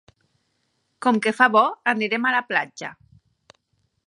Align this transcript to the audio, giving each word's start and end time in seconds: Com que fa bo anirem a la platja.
Com 1.07 1.19
que 1.25 1.33
fa 1.41 1.49
bo 1.57 1.63
anirem 1.95 2.27
a 2.31 2.35
la 2.39 2.43
platja. 2.51 2.91